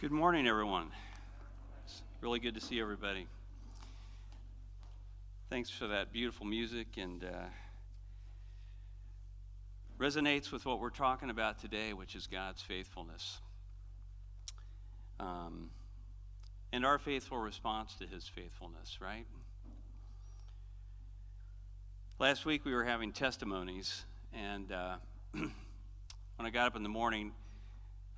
[0.00, 0.86] Good morning, everyone.
[1.84, 3.26] It's really good to see everybody.
[5.50, 7.28] Thanks for that beautiful music and uh,
[9.98, 13.40] resonates with what we're talking about today, which is God's faithfulness.
[15.18, 15.68] Um,
[16.72, 19.26] and our faithful response to his faithfulness, right?
[22.18, 24.96] Last week we were having testimonies, and uh,
[25.32, 25.52] when
[26.38, 27.32] I got up in the morning,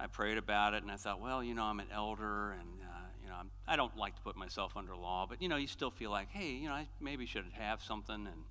[0.03, 3.07] I prayed about it and I thought, well, you know, I'm an elder and, uh,
[3.23, 5.57] you know, I'm, I do not like to put myself under law, but, you know,
[5.57, 8.43] you still feel like, hey, you know, I maybe should have something and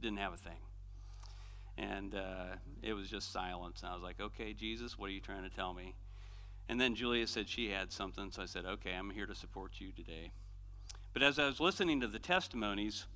[0.00, 0.60] didn't have a thing.
[1.76, 3.82] And uh, it was just silence.
[3.82, 5.96] And I was like, okay, Jesus, what are you trying to tell me?
[6.68, 9.72] And then Julia said she had something, so I said, okay, I'm here to support
[9.80, 10.30] you today.
[11.12, 13.06] But as I was listening to the testimonies,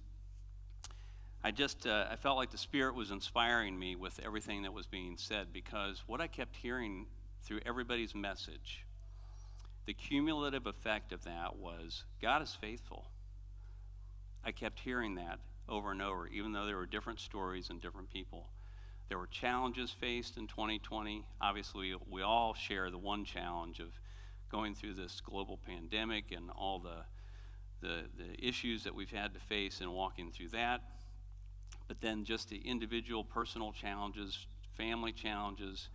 [1.44, 4.86] I just uh, I felt like the Spirit was inspiring me with everything that was
[4.86, 7.06] being said because what I kept hearing
[7.44, 8.84] through everybody's message,
[9.86, 13.06] the cumulative effect of that was God is faithful.
[14.44, 18.10] I kept hearing that over and over, even though there were different stories and different
[18.10, 18.48] people.
[19.08, 21.24] There were challenges faced in 2020.
[21.40, 23.88] Obviously, we all share the one challenge of
[24.50, 27.04] going through this global pandemic and all the,
[27.86, 30.80] the, the issues that we've had to face and walking through that.
[31.88, 35.88] But then just the individual personal challenges, family challenges,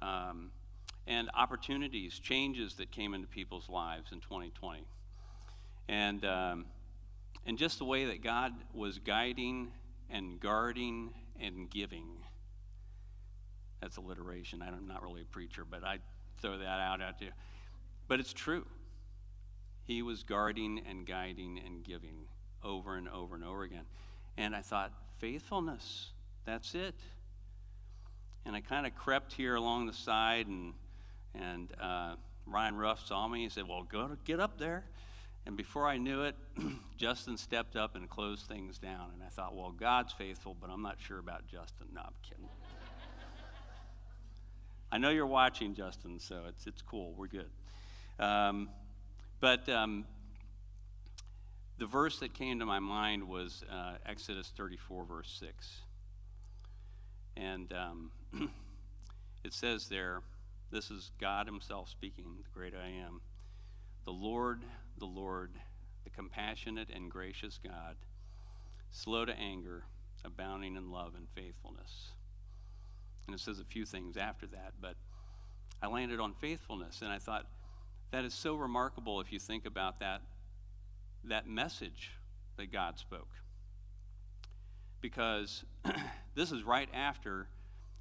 [0.00, 0.50] um,
[1.06, 4.84] and opportunities, changes that came into people's lives in 2020.
[5.88, 6.66] And, um,
[7.46, 9.70] and just the way that God was guiding
[10.10, 12.06] and guarding and giving.
[13.80, 14.62] That's alliteration.
[14.62, 15.98] I'm not really a preacher, but I
[16.40, 17.30] throw that out at you.
[18.08, 18.66] But it's true.
[19.84, 22.26] He was guarding and guiding and giving
[22.62, 23.84] over and over and over again.
[24.38, 26.10] And I thought, faithfulness,
[26.46, 26.94] that's it.
[28.46, 30.72] And I kind of crept here along the side and
[31.34, 32.14] and uh,
[32.46, 33.42] Ryan Ruff saw me.
[33.42, 34.84] He said, Well, go to, get up there.
[35.46, 36.36] And before I knew it,
[36.96, 39.10] Justin stepped up and closed things down.
[39.12, 41.88] And I thought, Well, God's faithful, but I'm not sure about Justin.
[41.92, 42.48] No, I'm kidding.
[44.92, 47.14] I know you're watching, Justin, so it's, it's cool.
[47.16, 47.50] We're good.
[48.18, 48.68] Um,
[49.40, 50.04] but um,
[51.78, 55.80] the verse that came to my mind was uh, Exodus 34, verse 6.
[57.36, 58.10] And um,
[59.44, 60.20] it says there,
[60.74, 63.20] this is God Himself speaking, the great I am.
[64.04, 64.64] The Lord,
[64.98, 65.52] the Lord,
[66.02, 67.94] the compassionate and gracious God,
[68.90, 69.84] slow to anger,
[70.24, 72.08] abounding in love and faithfulness.
[73.26, 74.96] And it says a few things after that, but
[75.80, 77.46] I landed on faithfulness, and I thought
[78.10, 80.22] that is so remarkable if you think about that,
[81.22, 82.10] that message
[82.56, 83.30] that God spoke.
[85.00, 85.64] Because
[86.34, 87.46] this is right after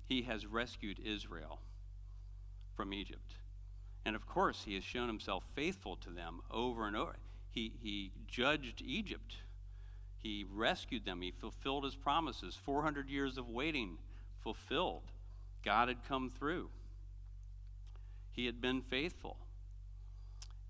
[0.10, 1.60] he has rescued Israel
[2.76, 3.36] from Egypt.
[4.06, 7.16] And of course, he has shown himself faithful to them over and over.
[7.50, 9.36] He, he judged Egypt,
[10.18, 12.58] he rescued them, he fulfilled his promises.
[12.64, 13.98] 400 years of waiting
[14.42, 15.04] fulfilled.
[15.64, 16.70] God had come through,
[18.32, 19.38] he had been faithful.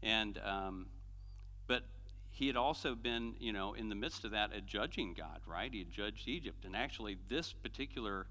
[0.01, 0.87] And, um,
[1.65, 1.83] but
[2.29, 5.71] he had also been, you know, in the midst of that, a judging God, right?
[5.71, 6.65] He had judged Egypt.
[6.65, 8.27] And actually, this particular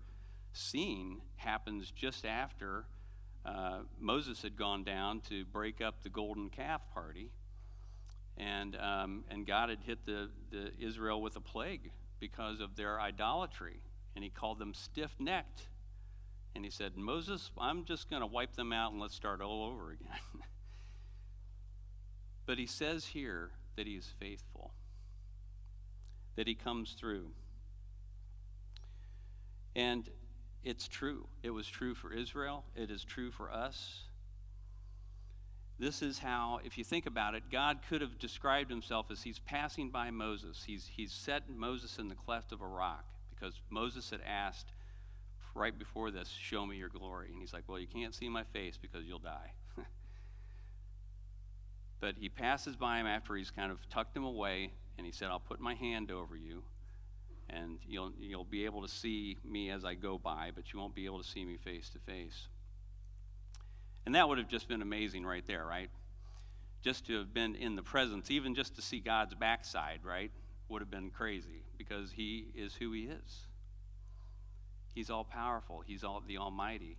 [0.53, 2.85] scene happens just after
[3.45, 7.31] uh, Moses had gone down to break up the golden calf party,
[8.37, 13.01] and, um, and God had hit the, the Israel with a plague because of their
[13.01, 13.81] idolatry,
[14.15, 15.69] and he called them stiff necked.
[16.55, 19.65] And he said, Moses, I'm just going to wipe them out and let's start all
[19.65, 20.09] over again.
[22.47, 24.73] but he says here that he is faithful,
[26.37, 27.31] that he comes through.
[29.75, 30.09] And
[30.65, 31.27] it's true.
[31.43, 34.05] It was true for Israel, it is true for us.
[35.79, 39.41] This is how, if you think about it, God could have described himself as he's
[39.41, 40.63] passing by Moses.
[40.65, 44.73] He's, he's set Moses in the cleft of a rock because Moses had asked
[45.57, 47.31] right before this, Show me your glory.
[47.33, 49.53] And he's like, Well, you can't see my face because you'll die.
[52.01, 55.31] but he passes by him after he's kind of tucked him away, and he said,
[55.31, 56.63] I'll put my hand over you
[57.53, 60.95] and you'll, you'll be able to see me as I go by, but you won't
[60.95, 62.49] be able to see me face to face.
[64.07, 65.91] And that would have just been amazing right there, right?
[66.83, 70.33] Just to have been in the presence, even just to see God's backside, right,
[70.69, 73.47] would have been crazy because He is who He is.
[74.95, 76.97] He's all powerful, He's all the Almighty.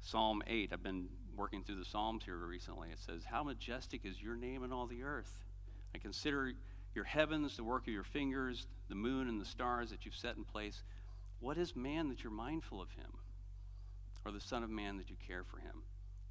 [0.00, 2.90] Psalm 8, I've been working through the Psalms here recently.
[2.90, 5.32] It says, How majestic is your name in all the earth.
[5.94, 6.52] I consider
[6.94, 10.36] your heavens, the work of your fingers, the moon and the stars that you've set
[10.36, 10.82] in place.
[11.40, 13.12] What is man that you're mindful of him?
[14.24, 15.82] Or the Son of Man that you care for him?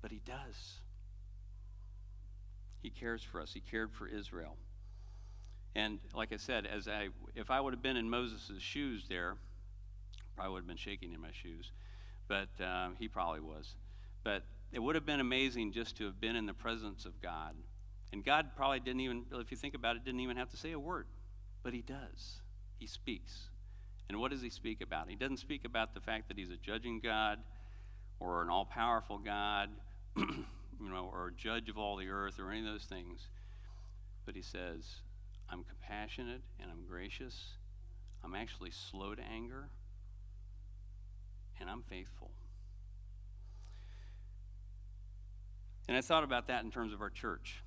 [0.01, 0.79] But he does.
[2.81, 3.53] He cares for us.
[3.53, 4.57] He cared for Israel.
[5.75, 9.37] And like I said, as I, if I would have been in Moses' shoes there,
[10.35, 11.71] probably would have been shaking in my shoes,
[12.27, 13.75] but um, he probably was.
[14.23, 17.55] But it would have been amazing just to have been in the presence of God.
[18.11, 20.71] And God probably didn't even, if you think about it, didn't even have to say
[20.71, 21.07] a word,
[21.63, 22.41] but He does.
[22.83, 23.43] He speaks.
[24.09, 25.09] And what does He speak about?
[25.09, 27.39] He doesn't speak about the fact that He's a judging God
[28.19, 29.69] or an all powerful God,
[30.17, 30.45] you
[30.81, 33.29] know, or a judge of all the earth or any of those things.
[34.25, 34.95] But He says,
[35.49, 37.51] I'm compassionate and I'm gracious.
[38.21, 39.69] I'm actually slow to anger
[41.61, 42.31] and I'm faithful.
[45.87, 47.63] And I thought about that in terms of our church.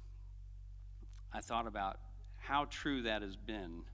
[1.32, 2.00] I thought about
[2.36, 3.84] how true that has been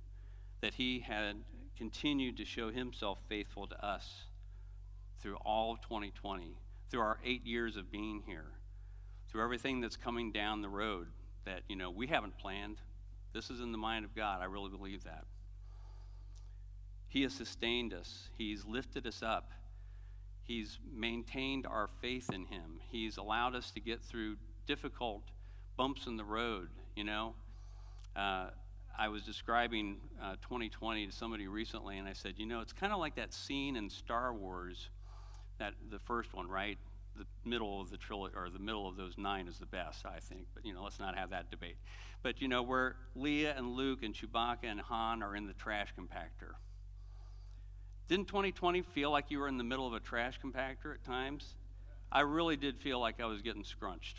[0.62, 1.36] that he had
[1.76, 4.24] continued to show himself faithful to us
[5.20, 6.56] through all of 2020,
[6.90, 8.46] through our eight years of being here,
[9.28, 11.08] through everything that's coming down the road
[11.44, 12.76] that, you know, we haven't planned.
[13.32, 14.40] This is in the mind of God.
[14.40, 15.24] I really believe that.
[17.08, 19.50] He has sustained us, He's lifted us up.
[20.44, 22.80] He's maintained our faith in Him.
[22.90, 24.36] He's allowed us to get through
[24.66, 25.22] difficult
[25.76, 27.34] bumps in the road, you know.
[28.16, 28.48] Uh,
[28.98, 32.92] I was describing uh, 2020 to somebody recently, and I said, you know, it's kind
[32.92, 34.90] of like that scene in Star Wars,
[35.58, 36.78] that the first one, right?
[37.16, 40.20] The middle of the trilogy, or the middle of those nine is the best, I
[40.20, 40.46] think.
[40.54, 41.76] But you know, let's not have that debate.
[42.22, 45.92] But you know, where Leia and Luke and Chewbacca and Han are in the trash
[45.98, 46.54] compactor.
[48.08, 51.54] Didn't 2020 feel like you were in the middle of a trash compactor at times?
[52.10, 54.18] I really did feel like I was getting scrunched.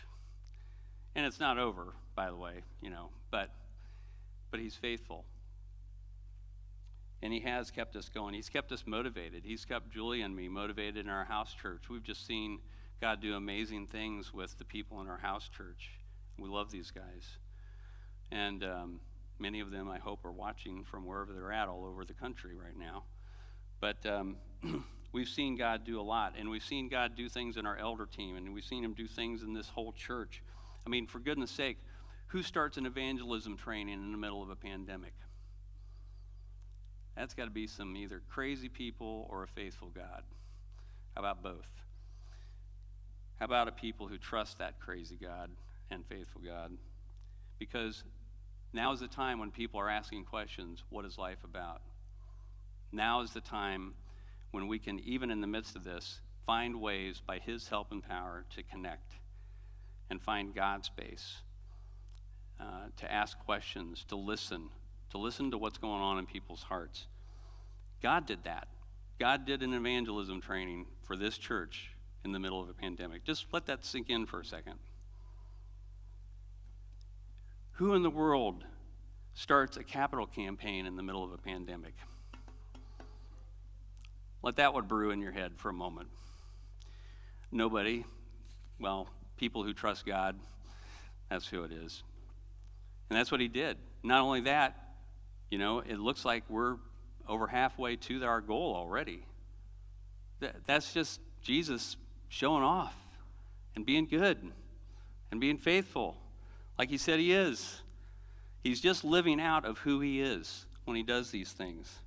[1.15, 3.51] And it's not over, by the way, you know, but
[4.53, 5.25] but he's faithful.
[7.23, 8.35] And he has kept us going.
[8.35, 9.41] He's kept us motivated.
[9.43, 11.89] He's kept Julie and me motivated in our house church.
[11.89, 12.59] We've just seen
[13.01, 15.89] God do amazing things with the people in our house church.
[16.37, 17.39] We love these guys.
[18.31, 18.99] And um,
[19.39, 22.51] many of them, I hope, are watching from wherever they're at all over the country
[22.55, 23.05] right now.
[23.81, 24.35] But um,
[25.13, 28.05] we've seen God do a lot, and we've seen God do things in our elder
[28.05, 30.43] team, and we've seen Him do things in this whole church.
[30.85, 31.79] I mean, for goodness sake,
[32.33, 35.13] who starts an evangelism training in the middle of a pandemic?
[37.15, 40.23] That's got to be some either crazy people or a faithful God.
[41.13, 41.69] How about both?
[43.35, 45.51] How about a people who trust that crazy God
[45.91, 46.71] and faithful God?
[47.59, 48.03] Because
[48.73, 51.83] now is the time when people are asking questions what is life about?
[52.91, 53.93] Now is the time
[54.49, 58.01] when we can, even in the midst of this, find ways by His help and
[58.03, 59.13] power to connect
[60.09, 61.35] and find God's space,
[62.59, 64.69] uh, to ask questions, to listen,
[65.11, 67.07] to listen to what's going on in people's hearts.
[68.01, 68.67] God did that.
[69.19, 71.91] God did an evangelism training for this church
[72.25, 73.23] in the middle of a pandemic.
[73.23, 74.75] Just let that sink in for a second.
[77.73, 78.63] Who in the world
[79.33, 81.93] starts a capital campaign in the middle of a pandemic?
[84.41, 86.09] Let that one brew in your head for a moment.
[87.51, 88.03] Nobody,
[88.79, 89.07] well,
[89.37, 90.37] people who trust God,
[91.29, 92.03] that's who it is.
[93.09, 93.77] And that's what he did.
[94.03, 94.95] Not only that,
[95.49, 96.77] you know, it looks like we're
[97.27, 99.25] over halfway to our goal already.
[100.65, 101.95] That's just Jesus
[102.27, 102.95] showing off
[103.75, 104.51] and being good
[105.31, 106.17] and being faithful
[106.77, 107.81] like he said he is.
[108.63, 111.99] He's just living out of who he is when he does these things.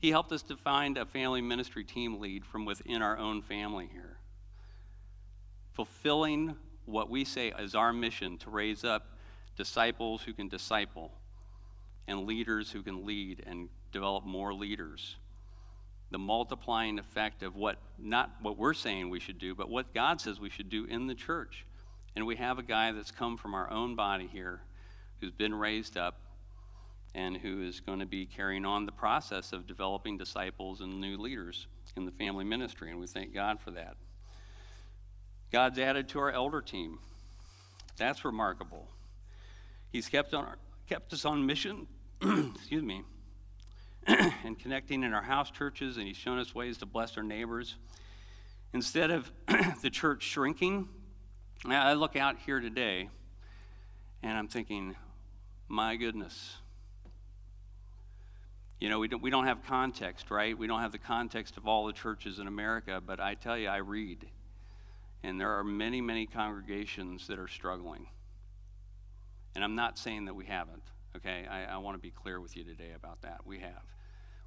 [0.00, 3.88] He helped us to find a family ministry team lead from within our own family
[3.92, 4.16] here,
[5.72, 9.14] fulfilling what we say is our mission to raise up
[9.60, 11.12] disciples who can disciple
[12.08, 15.16] and leaders who can lead and develop more leaders.
[16.10, 20.18] The multiplying effect of what, not what we're saying we should do, but what God
[20.18, 21.66] says we should do in the church.
[22.16, 24.62] And we have a guy that's come from our own body here
[25.20, 26.22] who's been raised up
[27.14, 31.18] and who is going to be carrying on the process of developing disciples and new
[31.18, 33.94] leaders in the family ministry, and we thank God for that.
[35.52, 36.98] God's added to our elder team.
[37.98, 38.88] That's remarkable.
[39.92, 40.46] He's kept, on,
[40.88, 41.86] kept us on mission,
[42.22, 43.02] excuse me,
[44.06, 47.76] and connecting in our house churches, and He's shown us ways to bless our neighbors.
[48.72, 49.30] Instead of
[49.82, 50.88] the church shrinking,
[51.66, 53.10] I look out here today
[54.22, 54.96] and I'm thinking,
[55.68, 56.56] my goodness,
[58.78, 60.56] you know, we don't, we don't have context, right?
[60.56, 63.68] We don't have the context of all the churches in America, but I tell you,
[63.68, 64.26] I read.
[65.22, 68.06] And there are many, many congregations that are struggling.
[69.54, 70.82] And I'm not saying that we haven't,
[71.16, 71.46] okay?
[71.50, 73.40] I, I want to be clear with you today about that.
[73.44, 73.82] We have.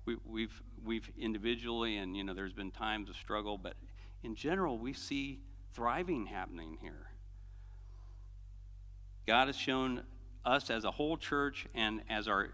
[0.05, 3.75] We, we've, we've individually, and, you know, there's been times of struggle, but
[4.23, 5.39] in general, we see
[5.73, 7.09] thriving happening here.
[9.25, 10.03] God has shown
[10.45, 12.49] us as a whole church and as our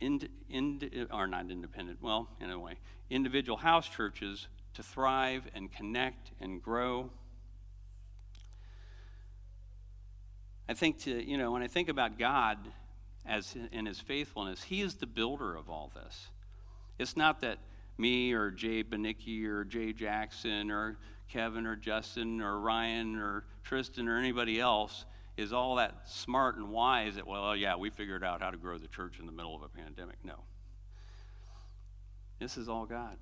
[0.00, 2.74] ind, ind, are not independent, well, in a way,
[3.10, 7.10] individual house churches to thrive and connect and grow.
[10.68, 12.58] I think to, you know, when I think about God
[13.26, 16.28] as in his faithfulness, he is the builder of all this.
[16.98, 17.58] It's not that
[17.98, 24.08] me or Jay Benicki or Jay Jackson or Kevin or Justin or Ryan or Tristan
[24.08, 25.04] or anybody else
[25.36, 28.78] is all that smart and wise that, well, yeah, we figured out how to grow
[28.78, 30.16] the church in the middle of a pandemic.
[30.22, 30.36] No.
[32.38, 33.16] This is all God.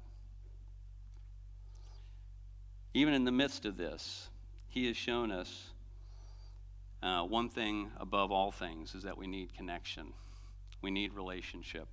[2.94, 4.28] Even in the midst of this,
[4.68, 5.71] He has shown us
[7.02, 10.12] uh, one thing above all things is that we need connection,
[10.80, 11.88] we need relationship.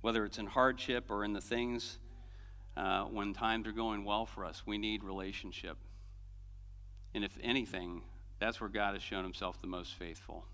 [0.00, 1.98] Whether it's in hardship or in the things
[2.76, 5.76] uh, when times are going well for us, we need relationship.
[7.12, 8.02] And if anything,
[8.38, 10.46] that's where God has shown himself the most faithful.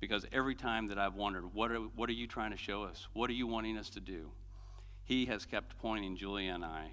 [0.00, 3.08] Because every time that I've wondered, what are, what are you trying to show us?
[3.14, 4.30] What are you wanting us to do?
[5.04, 6.92] He has kept pointing Julia and I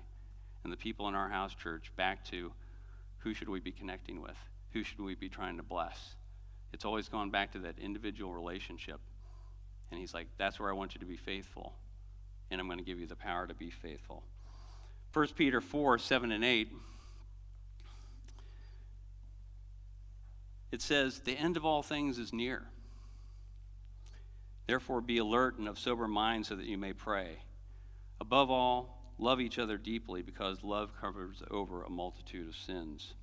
[0.63, 2.53] and the people in our house church back to
[3.25, 4.37] who should we be connecting with?
[4.73, 6.13] Who should we be trying to bless?
[6.71, 8.99] It's always gone back to that individual relationship.
[9.89, 11.73] And he's like, that's where I want you to be faithful.
[12.51, 14.21] And I'm going to give you the power to be faithful.
[15.13, 16.71] 1 Peter 4 7 and 8
[20.71, 22.67] it says, The end of all things is near.
[24.67, 27.37] Therefore, be alert and of sober mind so that you may pray.
[28.21, 33.13] Above all, love each other deeply because love covers over a multitude of sins.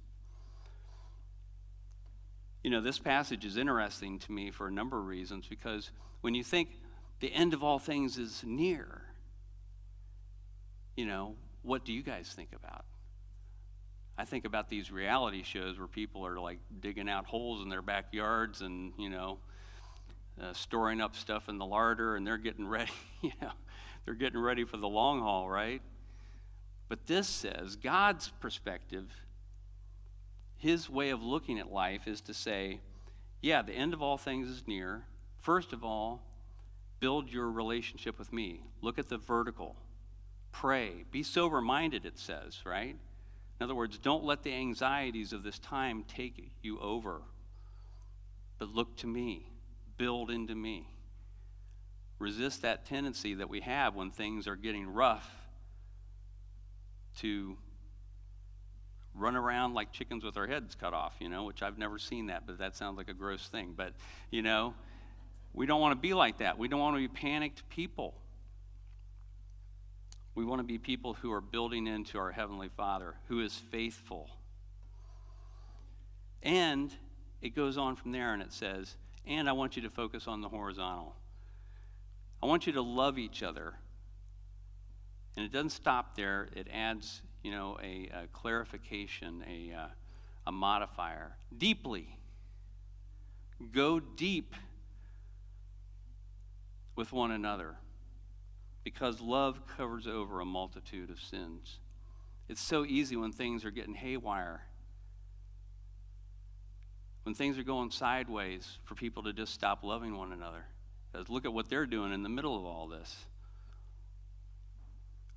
[2.63, 6.35] You know, this passage is interesting to me for a number of reasons because when
[6.35, 6.81] you think
[7.21, 9.03] the end of all things is near,
[10.97, 12.85] you know, what do you guys think about?
[14.17, 17.83] I think about these reality shows where people are like digging out holes in their
[17.83, 19.39] backyards and, you know,
[20.41, 23.53] uh, storing up stuff in the larder and they're getting ready, you know,
[24.05, 25.83] they're getting ready for the long haul, right?
[26.89, 29.11] But this says God's perspective,
[30.57, 32.81] his way of looking at life is to say,
[33.41, 35.05] yeah, the end of all things is near.
[35.41, 36.23] First of all,
[37.01, 38.63] build your relationship with me.
[38.81, 39.75] Look at the vertical.
[40.53, 41.05] Pray.
[41.11, 42.97] Be sober minded, it says, right?
[43.59, 47.23] In other words, don't let the anxieties of this time take you over,
[48.59, 49.49] but look to me,
[49.97, 50.92] build into me.
[52.23, 55.29] Resist that tendency that we have when things are getting rough
[57.19, 57.59] to
[59.13, 62.27] run around like chickens with our heads cut off, you know, which I've never seen
[62.27, 63.75] that, but that sounds like a gross thing.
[63.77, 63.95] But,
[64.31, 64.75] you know,
[65.53, 66.61] we don't want to be like that.
[66.61, 68.15] We don't want to be panicked people.
[70.37, 74.31] We want to be people who are building into our Heavenly Father, who is faithful.
[76.41, 76.93] And
[77.41, 78.95] it goes on from there and it says,
[79.27, 81.17] and I want you to focus on the horizontal.
[82.43, 83.75] I want you to love each other.
[85.37, 89.87] And it doesn't stop there, it adds, you know, a, a clarification, a, uh,
[90.47, 91.37] a modifier.
[91.57, 92.19] Deeply.
[93.71, 94.55] Go deep
[96.97, 97.77] with one another
[98.85, 101.79] because love covers over a multitude of sins.
[102.49, 104.63] It's so easy when things are getting haywire,
[107.23, 110.67] when things are going sideways, for people to just stop loving one another.
[111.13, 113.27] Because look at what they're doing in the middle of all this.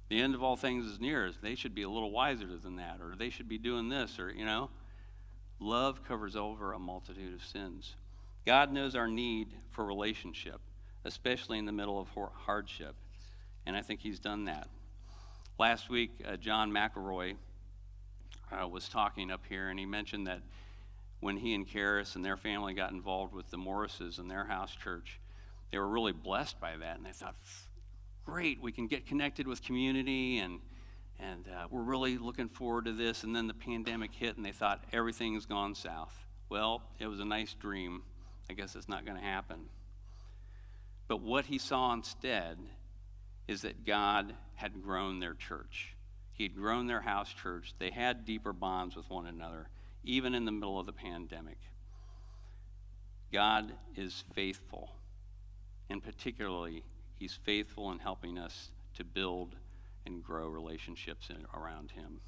[0.10, 1.32] The end of all things is near.
[1.41, 4.32] They should be a little wiser than that, or they should be doing this, or,
[4.32, 4.70] you know.
[5.60, 7.96] Love covers over a multitude of sins.
[8.46, 10.62] God knows our need for relationship,
[11.03, 12.08] especially in the middle of
[12.46, 12.96] hardship
[13.65, 14.67] and I think he's done that.
[15.58, 17.36] Last week, uh, John McElroy
[18.51, 20.41] uh, was talking up here, and he mentioned that
[21.20, 24.75] when he and Karis and their family got involved with the Morrises and their house
[24.75, 25.20] church,
[25.75, 27.36] they were really blessed by that, and they thought,
[28.25, 30.62] great, we can get connected with community, and
[31.20, 33.25] and uh, we're really looking forward to this.
[33.25, 36.15] And then the pandemic hit, and they thought everything's gone south.
[36.48, 38.03] Well, it was a nice dream.
[38.50, 39.65] I guess it's not going to happen.
[41.10, 42.58] But what he saw instead
[43.46, 45.94] is that God had grown their church.
[46.32, 47.74] He had grown their house church.
[47.79, 49.67] They had deeper bonds with one another,
[50.05, 51.58] even in the middle of the pandemic.
[53.34, 54.96] God is faithful,
[55.89, 56.84] and particularly,
[57.18, 59.56] He's faithful in helping us to build
[60.06, 62.20] and grow relationships around Him.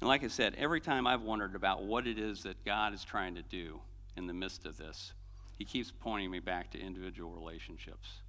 [0.00, 3.04] And like I said, every time I've wondered about what it is that God is
[3.04, 3.80] trying to do
[4.16, 5.12] in the midst of this,
[5.56, 8.22] He keeps pointing me back to individual relationships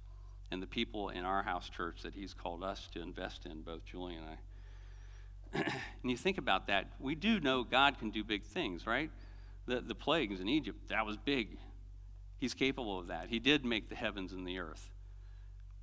[0.50, 3.84] and the people in our house church that he's called us to invest in, both
[3.84, 5.58] Julie and I.
[6.02, 9.10] and you think about that, we do know God can do big things, right?
[9.66, 11.58] The, the plagues in Egypt, that was big.
[12.38, 13.28] He's capable of that.
[13.28, 14.90] He did make the heavens and the earth.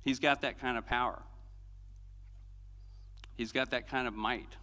[0.02, 1.22] He's got that kind of power.
[3.36, 4.56] He's got that kind of might.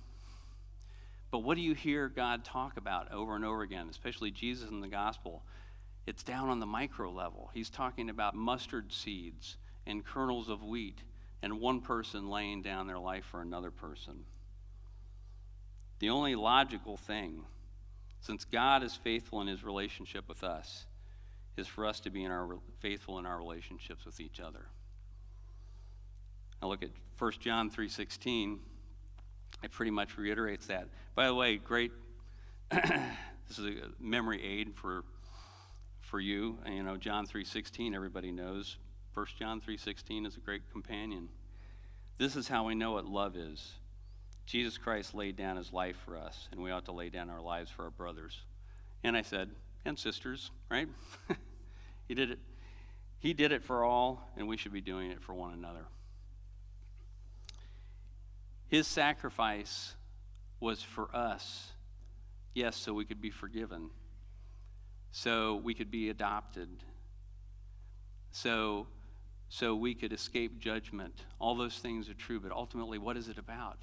[1.31, 4.81] But what do you hear God talk about over and over again, especially Jesus in
[4.81, 5.43] the gospel?
[6.05, 7.49] It's down on the micro level.
[7.53, 10.99] He's talking about mustard seeds and kernels of wheat
[11.41, 14.25] and one person laying down their life for another person.
[15.99, 17.43] The only logical thing,
[18.21, 20.85] since God is faithful in his relationship with us,
[21.57, 24.65] is for us to be in our, faithful in our relationships with each other.
[26.61, 28.59] Now look at 1 John 3:16.
[29.63, 30.87] It pretty much reiterates that.
[31.15, 31.91] By the way, great
[32.71, 35.03] this is a memory aid for
[35.99, 36.57] for you.
[36.65, 38.77] You know, John 3:16 everybody knows.
[39.13, 41.29] 1 John 3:16 is a great companion.
[42.17, 43.73] This is how we know what love is.
[44.45, 47.41] Jesus Christ laid down his life for us, and we ought to lay down our
[47.41, 48.41] lives for our brothers.
[49.03, 49.49] And I said,
[49.85, 50.87] and sisters, right?
[52.07, 52.39] he did it.
[53.19, 55.85] He did it for all, and we should be doing it for one another.
[58.67, 59.93] His sacrifice
[60.59, 61.71] was for us,
[62.53, 63.89] yes, so we could be forgiven,
[65.11, 66.69] so we could be adopted,
[68.31, 68.87] so
[69.53, 71.25] so we could escape judgment.
[71.37, 73.79] All those things are true, but ultimately, what is it about?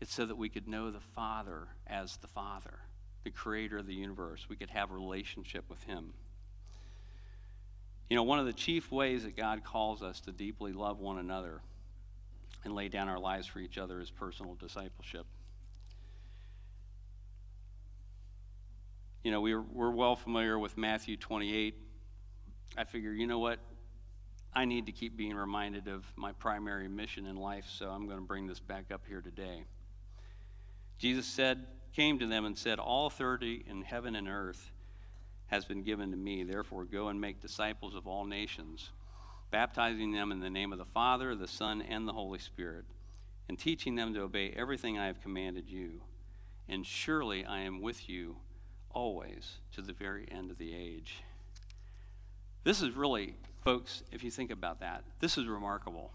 [0.00, 2.80] It's so that we could know the Father as the Father,
[3.28, 4.46] the creator of the universe.
[4.48, 6.14] We could have a relationship with Him.
[8.08, 11.18] You know, one of the chief ways that God calls us to deeply love one
[11.18, 11.60] another
[12.64, 15.26] and lay down our lives for each other is personal discipleship.
[19.22, 21.74] You know, we're, we're well familiar with Matthew 28.
[22.78, 23.58] I figure, you know what?
[24.54, 28.20] I need to keep being reminded of my primary mission in life, so I'm going
[28.20, 29.64] to bring this back up here today.
[30.96, 34.70] Jesus said, came to them and said, All authority in heaven and earth
[35.46, 36.44] has been given to me.
[36.44, 38.90] Therefore, go and make disciples of all nations,
[39.50, 42.84] baptizing them in the name of the Father, the Son, and the Holy Spirit,
[43.48, 46.02] and teaching them to obey everything I have commanded you.
[46.68, 48.36] And surely I am with you
[48.90, 51.22] always to the very end of the age.
[52.64, 53.36] This is really
[53.68, 56.12] Folks, if you think about that, this is remarkable.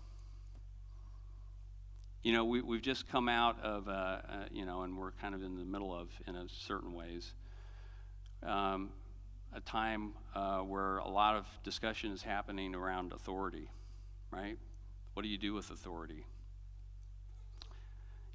[2.23, 5.35] You know, we, we've just come out of, uh, uh, you know, and we're kind
[5.35, 7.33] of in the middle of, in a certain ways,
[8.41, 8.91] um,
[9.53, 13.69] a time uh, where a lot of discussion is happening around authority,
[14.31, 14.57] right?
[15.13, 16.25] What do you do with authority?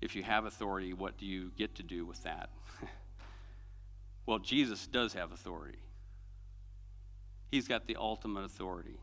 [0.02, 2.50] If you have authority, what do you get to do with that?
[4.26, 5.78] well, Jesus does have authority.
[7.50, 9.00] He's got the ultimate authority.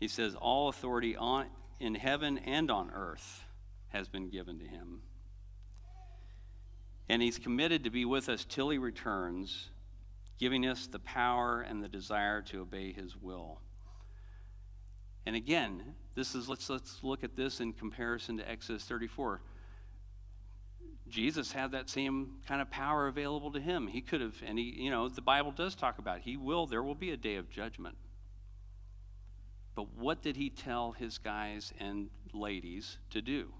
[0.00, 1.46] He says, All authority on,
[1.80, 3.44] in heaven and on earth
[3.88, 5.02] has been given to him.
[7.08, 9.70] And he's committed to be with us till he returns,
[10.38, 13.60] giving us the power and the desire to obey his will.
[15.24, 19.40] And again, this is let's let's look at this in comparison to Exodus 34.
[21.08, 23.86] Jesus had that same kind of power available to him.
[23.86, 26.22] He could have, and he, you know, the Bible does talk about it.
[26.24, 27.96] he will, there will be a day of judgment.
[29.78, 33.52] But what did he tell his guys and ladies to do?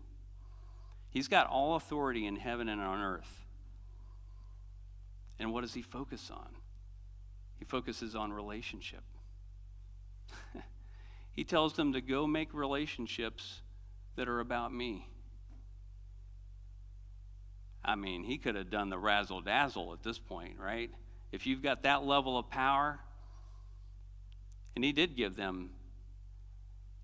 [1.11, 3.47] He's got all authority in heaven and on earth.
[5.39, 6.49] And what does he focus on?
[7.61, 9.05] He focuses on relationship.
[11.37, 13.61] he tells them to go make relationships
[14.17, 15.07] that are about me.
[17.85, 20.91] I mean, he could have done the razzle dazzle at this point, right?
[21.31, 22.99] If you've got that level of power,
[24.75, 25.71] and he did give them,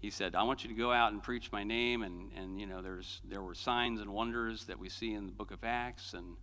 [0.04, 2.02] he said, I want you to go out and preach my name.
[2.02, 5.32] And, and you know, there's, there were signs and wonders that we see in the
[5.32, 6.36] book of Acts, and,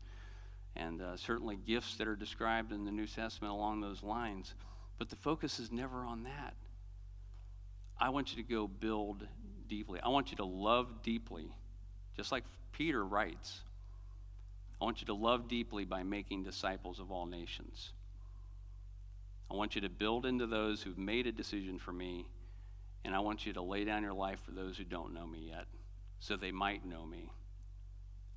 [0.75, 4.55] and uh, certainly gifts that are described in the New Testament along those lines.
[4.97, 6.55] But the focus is never on that.
[7.99, 9.27] I want you to go build
[9.67, 9.99] deeply.
[10.01, 11.53] I want you to love deeply,
[12.17, 13.61] just like Peter writes.
[14.81, 17.91] I want you to love deeply by making disciples of all nations.
[19.51, 22.25] I want you to build into those who've made a decision for me,
[23.03, 25.49] and I want you to lay down your life for those who don't know me
[25.49, 25.65] yet,
[26.19, 27.31] so they might know me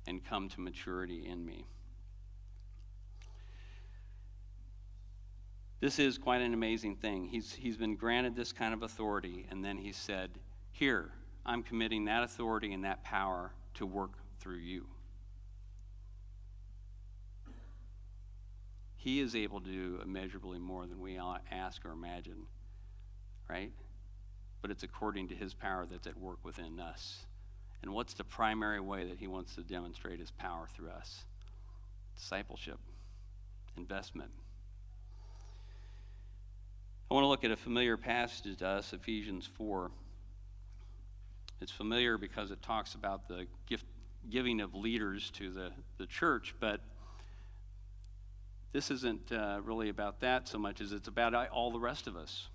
[0.07, 1.65] and come to maturity in me.
[5.79, 7.27] This is quite an amazing thing.
[7.27, 10.31] He's, he's been granted this kind of authority, and then he said,
[10.71, 11.11] Here,
[11.45, 14.87] I'm committing that authority and that power to work through you.
[18.95, 21.19] He is able to do immeasurably more than we
[21.51, 22.47] ask or imagine,
[23.47, 23.71] right?
[24.65, 27.27] But it's according to His power that's at work within us.
[27.83, 31.23] And what's the primary way that he wants to demonstrate his power through us?
[32.17, 32.79] Discipleship,
[33.77, 34.31] investment.
[37.11, 39.91] I want to look at a familiar passage to us, Ephesians 4.
[41.61, 43.85] It's familiar because it talks about the gift,
[44.31, 46.81] giving of leaders to the, the church, but
[48.71, 52.15] this isn't uh, really about that so much as it's about all the rest of
[52.15, 52.47] us.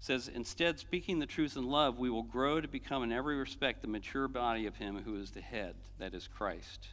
[0.00, 3.82] Says, Instead, speaking the truth in love, we will grow to become in every respect
[3.82, 6.88] the mature body of Him who is the head, that is Christ.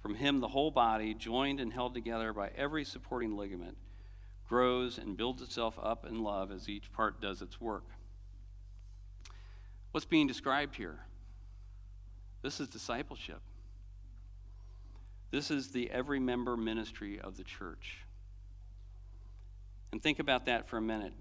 [0.00, 3.76] From Him, the whole body, joined and held together by every supporting ligament,
[4.48, 7.84] grows and builds itself up in love as each part does its work.
[9.92, 11.00] What's being described here?
[12.40, 13.40] This is discipleship.
[15.30, 17.98] This is the every member ministry of the church.
[19.92, 21.12] And think about that for a minute.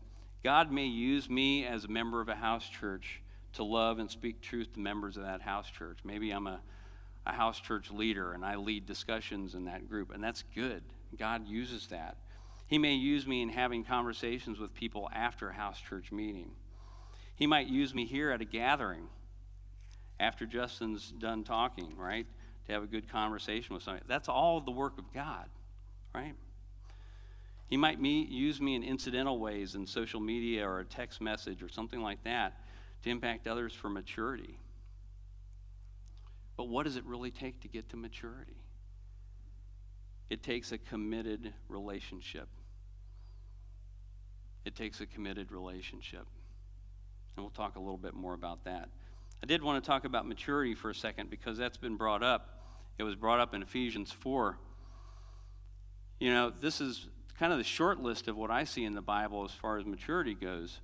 [0.44, 3.22] God may use me as a member of a house church
[3.54, 6.00] to love and speak truth to members of that house church.
[6.04, 6.60] Maybe I'm a,
[7.26, 10.84] a house church leader and I lead discussions in that group, and that's good.
[11.18, 12.18] God uses that.
[12.68, 16.52] He may use me in having conversations with people after a house church meeting.
[17.36, 19.08] He might use me here at a gathering
[20.20, 22.28] after Justin's done talking, right?
[22.68, 24.06] to have a good conversation with somebody.
[24.08, 25.46] That's all the work of God,
[26.14, 26.36] right?
[27.68, 31.62] He might me, use me in incidental ways in social media or a text message
[31.62, 32.62] or something like that
[33.04, 34.58] to impact others for maturity.
[36.56, 38.64] But what does it really take to get to maturity?
[40.30, 42.48] It takes a committed relationship.
[44.66, 46.26] It takes a committed relationship.
[47.36, 48.90] And we'll talk a little bit more about that.
[49.42, 52.64] I did want to talk about maturity for a second because that's been brought up.
[52.98, 54.58] It was brought up in Ephesians 4.
[56.20, 57.08] You know, this is
[57.40, 59.86] kind of the short list of what I see in the Bible as far as
[59.86, 60.80] maturity goes.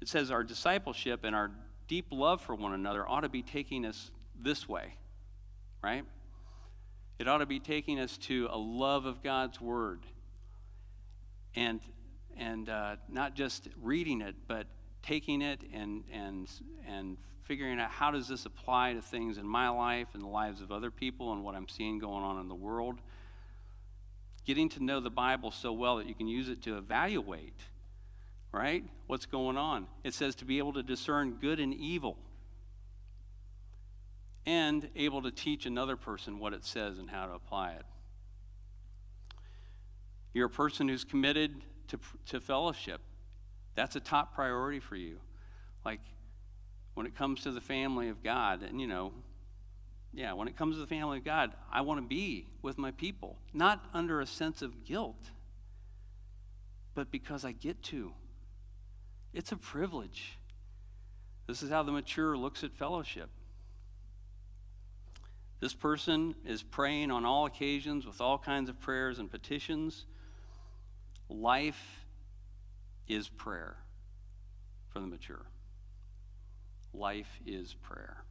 [0.00, 1.50] It says our discipleship and our
[1.88, 4.94] deep love for one another ought to be taking us this way,
[5.82, 6.04] right?
[7.18, 10.00] It ought to be taking us to a love of God's Word.
[11.54, 11.80] And,
[12.36, 14.66] and uh, not just reading it, but
[15.02, 16.50] taking it and, and,
[16.86, 20.60] and figuring out how does this apply to things in my life and the lives
[20.60, 22.98] of other people and what I'm seeing going on in the world.
[24.46, 27.58] Getting to know the Bible so well that you can use it to evaluate,
[28.52, 28.84] right?
[29.06, 29.88] What's going on.
[30.04, 32.16] It says to be able to discern good and evil
[34.46, 37.84] and able to teach another person what it says and how to apply it.
[40.32, 43.00] You're a person who's committed to, to fellowship.
[43.74, 45.18] That's a top priority for you.
[45.84, 46.00] Like,
[46.94, 49.12] when it comes to the family of God, and you know,
[50.16, 52.90] yeah, when it comes to the family of God, I want to be with my
[52.90, 55.30] people, not under a sense of guilt,
[56.94, 58.12] but because I get to.
[59.34, 60.38] It's a privilege.
[61.46, 63.28] This is how the mature looks at fellowship.
[65.60, 70.06] This person is praying on all occasions with all kinds of prayers and petitions.
[71.28, 72.06] Life
[73.06, 73.76] is prayer
[74.88, 75.44] for the mature.
[76.94, 78.25] Life is prayer.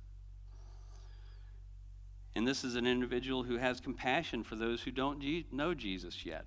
[2.36, 6.45] And this is an individual who has compassion for those who don't know Jesus yet.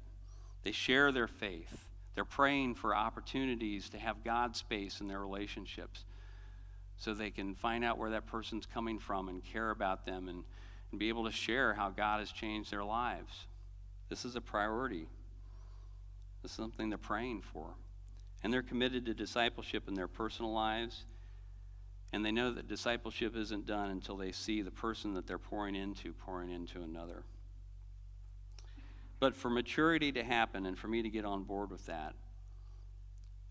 [0.63, 1.89] They share their faith.
[2.15, 6.05] They're praying for opportunities to have God space in their relationships
[6.97, 10.43] so they can find out where that person's coming from and care about them and,
[10.91, 13.47] and be able to share how God has changed their lives.
[14.09, 15.09] This is a priority.
[16.43, 17.75] This is something they're praying for.
[18.43, 21.05] And they're committed to discipleship in their personal lives
[22.13, 25.75] and they know that discipleship isn't done until they see the person that they're pouring
[25.75, 27.23] into pouring into another.
[29.21, 32.15] But for maturity to happen and for me to get on board with that,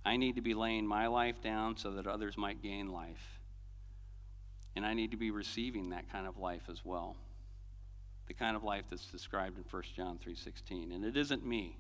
[0.06, 3.40] I need to be laying my life down so that others might gain life.
[4.76, 7.18] And I need to be receiving that kind of life as well.
[8.28, 10.92] The kind of life that's described in 1 John 3:16.
[10.92, 11.78] And it isn't me.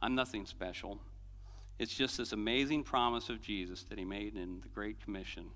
[0.00, 1.00] I'm nothing special.
[1.78, 5.50] It's just this amazing promise of Jesus that he made in the Great Commission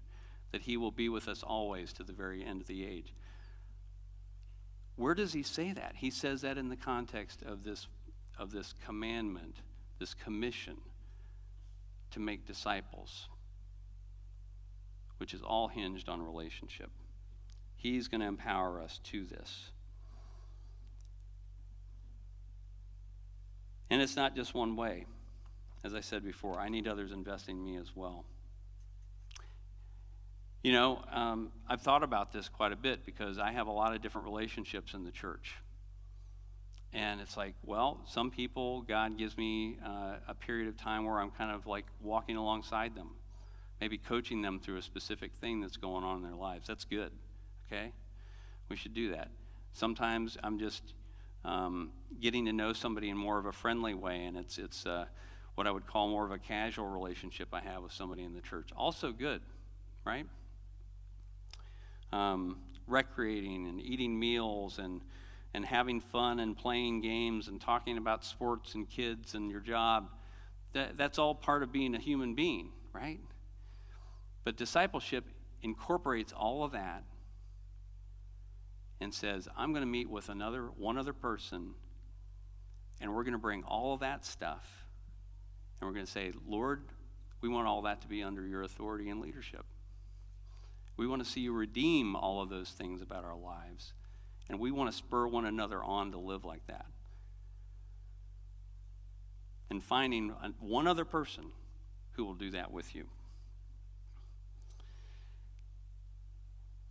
[0.52, 3.14] that he will be with us always to the very end of the age.
[4.96, 5.94] Where does he say that?
[5.96, 7.86] He says that in the context of this,
[8.38, 9.56] of this commandment,
[9.98, 10.76] this commission
[12.10, 13.28] to make disciples,
[15.18, 16.90] which is all hinged on relationship.
[17.76, 19.70] He's going to empower us to this.
[23.88, 25.06] And it's not just one way.
[25.82, 28.24] As I said before, I need others investing in me as well.
[30.62, 33.94] You know, um, I've thought about this quite a bit because I have a lot
[33.94, 35.54] of different relationships in the church.
[36.92, 41.18] And it's like, well, some people, God gives me uh, a period of time where
[41.18, 43.10] I'm kind of like walking alongside them,
[43.80, 46.66] maybe coaching them through a specific thing that's going on in their lives.
[46.66, 47.12] That's good,
[47.66, 47.92] okay?
[48.68, 49.28] We should do that.
[49.72, 50.82] Sometimes I'm just
[51.42, 55.06] um, getting to know somebody in more of a friendly way, and it's, it's uh,
[55.54, 58.42] what I would call more of a casual relationship I have with somebody in the
[58.42, 58.70] church.
[58.76, 59.40] Also good,
[60.04, 60.26] right?
[62.12, 62.56] Um,
[62.90, 65.00] recreating and eating meals and,
[65.54, 70.10] and having fun and playing games and talking about sports and kids and your job.
[70.72, 73.20] That, that's all part of being a human being, right?
[74.44, 75.24] But discipleship
[75.62, 77.04] incorporates all of that
[79.00, 81.74] and says, I'm going to meet with another one other person
[83.00, 84.86] and we're going to bring all of that stuff
[85.80, 86.82] and we're going to say, Lord,
[87.40, 89.64] we want all that to be under your authority and leadership.
[91.00, 93.94] We want to see you redeem all of those things about our lives.
[94.50, 96.84] And we want to spur one another on to live like that.
[99.70, 101.52] And finding uh, one other person
[102.12, 103.06] who will do that with you.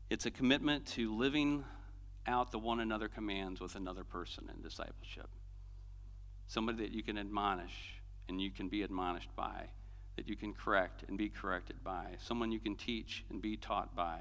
[0.10, 1.63] It's a commitment to living
[2.26, 5.30] out the one another commands with another person in discipleship.
[6.48, 9.67] Somebody that you can admonish and you can be admonished by,
[10.19, 13.95] that you can correct and be corrected by, someone you can teach and be taught
[13.95, 14.19] by,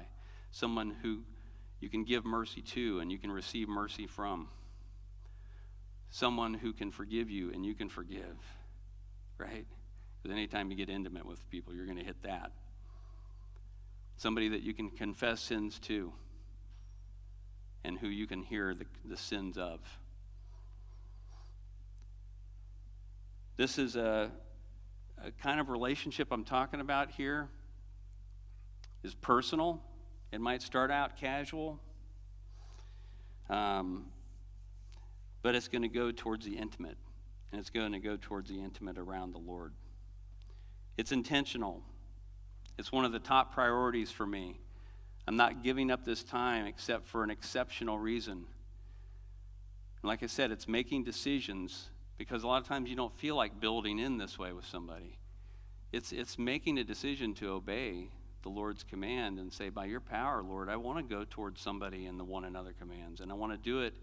[0.49, 1.23] someone who
[1.81, 4.47] you can give mercy to and you can receive mercy from,
[6.09, 8.37] someone who can forgive you and you can forgive,
[9.37, 9.65] right?
[10.21, 12.53] Because anytime you get intimate with people, you're going to hit that.
[14.15, 16.13] Somebody that you can confess sins to
[17.83, 19.81] and who you can hear the, the sins of.
[23.57, 24.48] This is a, a
[25.41, 27.49] kind of relationship I'm talking about here
[29.03, 29.81] is personal.
[30.31, 31.79] It might start out casual,
[33.49, 34.05] um,
[35.41, 36.97] but it's going to go towards the intimate,
[37.51, 39.73] and it's going to go towards the intimate around the Lord.
[40.97, 41.81] It's intentional.
[42.77, 44.59] It's one of the top priorities for me.
[45.27, 48.45] I'm not giving up this time except for an exceptional reason.
[50.01, 53.59] Like I said, it's making decisions because a lot of times you don't feel like
[53.59, 55.17] building in this way with somebody.
[55.91, 58.09] It's, it's making a decision to obey
[58.43, 62.05] the Lord's command and say, By your power, Lord, I want to go towards somebody
[62.05, 63.95] in the one another commands, and I want to do it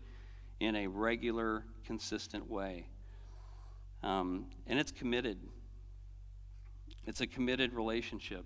[0.59, 2.88] in a regular, consistent way.
[4.02, 5.38] Um, and it's committed,
[7.07, 8.44] it's a committed relationship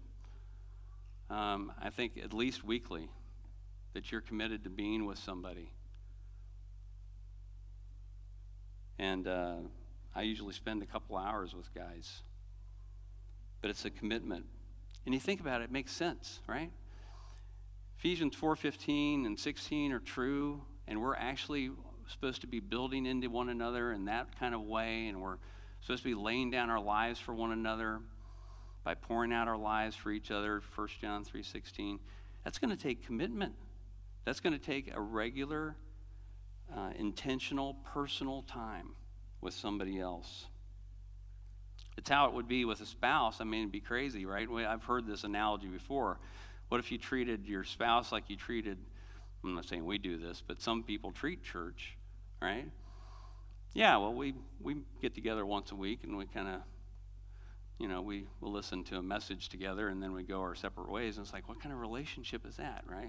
[1.31, 3.09] um, I think at least weekly,
[3.95, 5.73] that you're committed to being with somebody.
[9.01, 9.55] And uh,
[10.15, 12.21] I usually spend a couple hours with guys,
[13.63, 14.45] but it's a commitment.
[15.07, 16.71] And you think about it, it makes sense, right?
[17.99, 21.71] Ephesians 4:15 and 16 are true, and we're actually
[22.09, 25.39] supposed to be building into one another in that kind of way, and we're
[25.81, 28.01] supposed to be laying down our lives for one another
[28.85, 31.99] by pouring out our lives for each other 1 john 3.16
[32.45, 33.55] that's going to take commitment
[34.25, 35.77] that's going to take a regular
[36.77, 38.91] uh, intentional personal time
[39.41, 40.47] with somebody else.
[41.97, 43.41] It's how it would be with a spouse.
[43.41, 44.49] I mean it'd be crazy right?
[44.67, 46.19] I've heard this analogy before.
[46.69, 48.79] What if you treated your spouse like you treated
[49.43, 51.97] i'm not saying we do this but some people treat church
[52.43, 52.67] right?
[53.73, 56.61] Yeah well we we get together once a week and we kind of
[57.81, 60.91] you know, we will listen to a message together and then we go our separate
[60.91, 61.17] ways.
[61.17, 63.09] And it's like, what kind of relationship is that, right?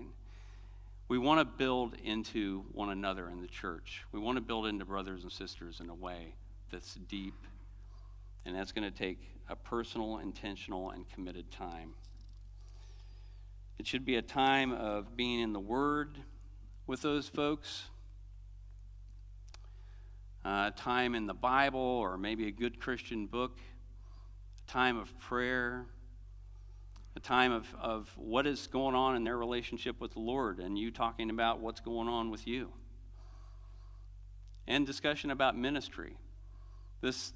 [1.11, 4.05] We want to build into one another in the church.
[4.13, 6.35] We want to build into brothers and sisters in a way
[6.71, 7.33] that's deep.
[8.45, 9.19] And that's going to take
[9.49, 11.95] a personal, intentional, and committed time.
[13.77, 16.17] It should be a time of being in the Word
[16.87, 17.89] with those folks,
[20.45, 23.59] uh, time in the Bible, or maybe a good Christian book
[24.65, 25.87] time of prayer,
[27.21, 30.91] time of, of what is going on in their relationship with the Lord, and you
[30.91, 32.69] talking about what's going on with you.
[34.67, 36.17] And discussion about ministry.
[37.01, 37.33] This,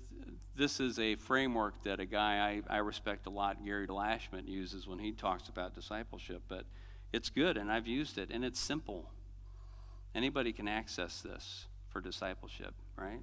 [0.56, 4.88] this is a framework that a guy I, I respect a lot, Gary Lashman, uses
[4.88, 6.66] when he talks about discipleship, but
[7.12, 9.10] it's good, and I've used it, and it's simple.
[10.14, 13.22] Anybody can access this for discipleship, right?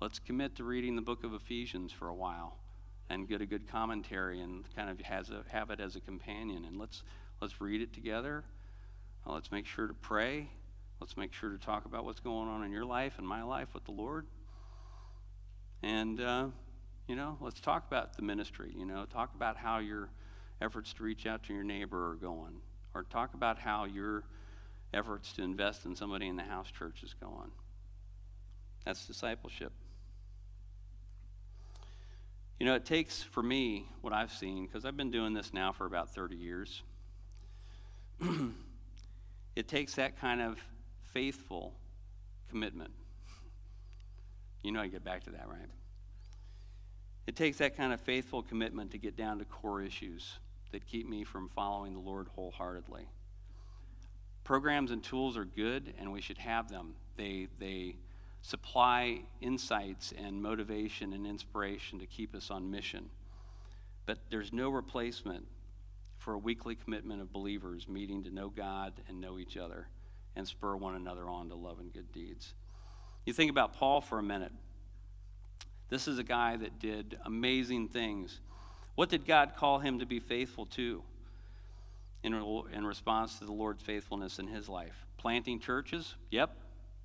[0.00, 2.58] Let's commit to reading the book of Ephesians for a while
[3.08, 6.64] and get a good commentary and kind of has a, have it as a companion.
[6.64, 7.02] And let's,
[7.40, 8.44] let's read it together.
[9.26, 10.48] Uh, let's make sure to pray.
[11.00, 13.68] Let's make sure to talk about what's going on in your life and my life
[13.74, 14.26] with the Lord.
[15.82, 16.46] And, uh,
[17.06, 18.72] you know, let's talk about the ministry.
[18.76, 20.08] You know, talk about how your
[20.60, 22.60] efforts to reach out to your neighbor are going,
[22.94, 24.24] or talk about how your
[24.94, 27.50] efforts to invest in somebody in the house church is going.
[28.84, 29.72] That's discipleship.
[32.58, 35.72] You know, it takes for me what I've seen, because I've been doing this now
[35.72, 36.82] for about 30 years.
[39.56, 40.58] it takes that kind of
[41.12, 41.74] faithful
[42.48, 42.92] commitment.
[44.62, 45.68] You know, I get back to that, right?
[47.26, 50.38] It takes that kind of faithful commitment to get down to core issues
[50.72, 53.06] that keep me from following the Lord wholeheartedly.
[54.44, 56.94] Programs and tools are good, and we should have them.
[57.16, 57.96] They, they
[58.46, 63.10] supply insights and motivation and inspiration to keep us on mission.
[64.06, 65.44] But there's no replacement
[66.16, 69.88] for a weekly commitment of believers meeting to know God and know each other
[70.36, 72.54] and spur one another on to love and good deeds.
[73.24, 74.52] You think about Paul for a minute.
[75.88, 78.38] This is a guy that did amazing things.
[78.94, 81.02] What did God call him to be faithful to
[82.22, 82.32] in,
[82.72, 85.04] in response to the Lord's faithfulness in his life?
[85.16, 86.14] Planting churches?
[86.30, 86.56] Yep,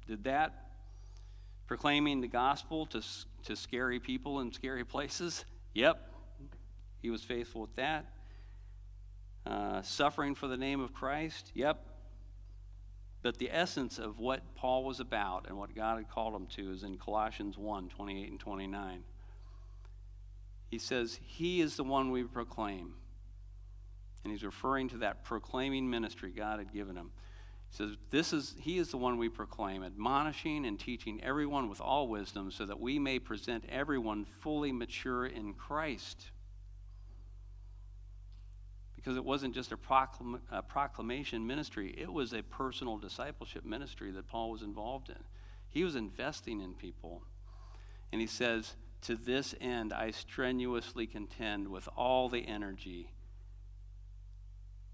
[0.08, 0.61] did that.
[1.72, 3.02] Proclaiming the gospel to,
[3.46, 5.46] to scary people in scary places?
[5.74, 6.06] Yep,
[7.02, 8.08] he was faithful with that.
[9.46, 11.50] Uh, suffering for the name of Christ?
[11.54, 11.82] Yep.
[13.22, 16.74] But the essence of what Paul was about and what God had called him to
[16.74, 19.04] is in Colossians 1 28 and 29.
[20.72, 22.96] He says, He is the one we proclaim.
[24.26, 27.12] And he's referring to that proclaiming ministry God had given him.
[27.72, 32.08] Says, This is He is the one we proclaim, admonishing and teaching everyone with all
[32.08, 36.32] wisdom, so that we may present everyone fully mature in Christ
[39.02, 44.12] because it wasn't just a, proclam- a, proclamation ministry, it was a personal discipleship ministry
[44.12, 45.16] that Paul was involved in.
[45.72, 47.24] He was investing in people.
[48.12, 53.10] And he says, To this end, I strenuously contend with all the energy.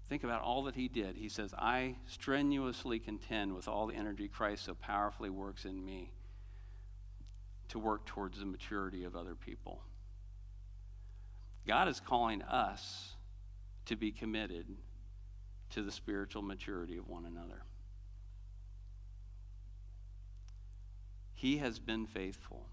[0.08, 1.16] Think about all that he did.
[1.16, 6.12] He says, I strenuously contend with all the energy Christ so powerfully works in me
[7.68, 9.82] to work towards the maturity of other people.
[11.66, 13.16] God is calling us
[13.84, 14.66] to be committed
[15.70, 17.62] to the spiritual maturity of one another.
[21.34, 22.66] He has been faithful.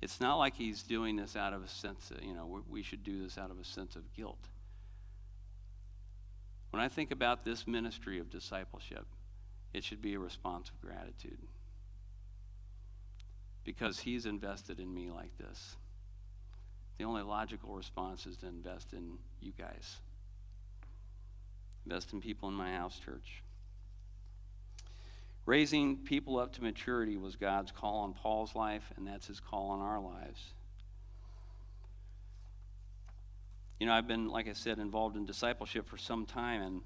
[0.00, 3.02] It's not like he's doing this out of a sense of, you know, we should
[3.02, 4.48] do this out of a sense of guilt.
[6.70, 9.06] When I think about this ministry of discipleship,
[9.72, 11.38] it should be a response of gratitude
[13.64, 15.76] because he's invested in me like this
[16.98, 19.98] the only logical response is to invest in you guys.
[21.86, 23.42] Invest in people in my house church.
[25.48, 29.70] Raising people up to maturity was God's call on Paul's life, and that's his call
[29.70, 30.52] on our lives.
[33.80, 36.82] You know, I've been, like I said, involved in discipleship for some time, and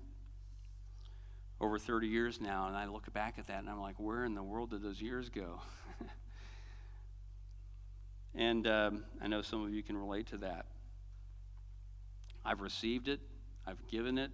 [1.61, 4.37] over 30 years now, and I look back at that and I'm like, where in
[4.37, 5.61] the world did those years go?
[8.35, 10.64] And um, I know some of you can relate to that.
[12.46, 13.20] I've received it,
[13.66, 14.31] I've given it.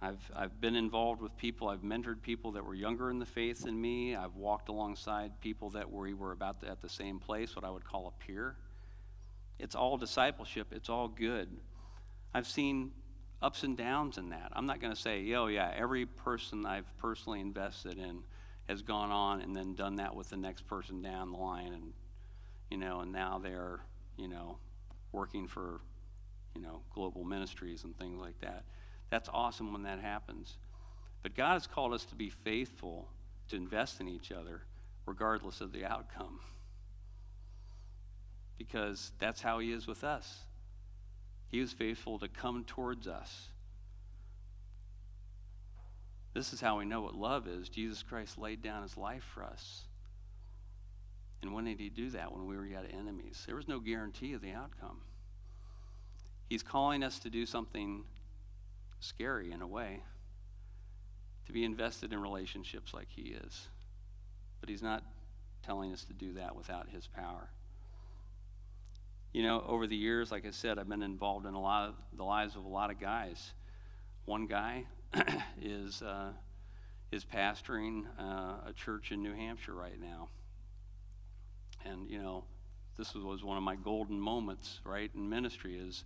[0.00, 3.64] I've, I've been involved with people, I've mentored people that were younger in the faith
[3.64, 4.14] than me.
[4.14, 7.84] I've walked alongside people that we were about at the same place, what I would
[7.84, 8.56] call a peer.
[9.58, 11.48] It's all discipleship, it's all good.
[12.32, 12.92] I've seen
[13.42, 14.52] ups and downs in that.
[14.52, 18.22] I'm not going to say, oh, yeah, every person I've personally invested in
[18.68, 21.92] has gone on and then done that with the next person down the line and
[22.70, 23.80] you know, and now they're,
[24.16, 24.58] you know,
[25.12, 25.80] working for,
[26.54, 28.64] you know, global ministries and things like that.
[29.10, 30.56] That's awesome when that happens.
[31.22, 33.08] But God has called us to be faithful,
[33.48, 34.62] to invest in each other,
[35.06, 36.40] regardless of the outcome.
[38.56, 40.40] Because that's how He is with us.
[41.48, 43.48] He was faithful to come towards us.
[46.34, 47.68] This is how we know what love is.
[47.68, 49.84] Jesus Christ laid down his life for us.
[51.42, 52.32] And when did he do that?
[52.32, 53.42] When we were yet enemies.
[53.46, 55.00] There was no guarantee of the outcome.
[56.48, 58.04] He's calling us to do something
[59.00, 60.02] scary in a way,
[61.46, 63.68] to be invested in relationships like he is.
[64.60, 65.02] But he's not
[65.62, 67.50] telling us to do that without his power.
[69.32, 71.94] You know, over the years, like I said, I've been involved in a lot of
[72.16, 73.52] the lives of a lot of guys.
[74.24, 74.84] One guy
[75.62, 76.30] is uh,
[77.12, 80.28] is pastoring uh, a church in New Hampshire right now
[81.84, 82.44] and, you know,
[82.96, 86.04] this was one of my golden moments, right, in ministry is